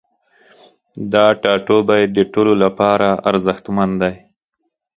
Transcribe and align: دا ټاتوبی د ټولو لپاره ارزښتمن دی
دا 1.13 1.25
ټاتوبی 1.41 2.03
د 2.15 2.17
ټولو 2.33 2.53
لپاره 2.63 3.09
ارزښتمن 3.29 3.89
دی 4.01 4.13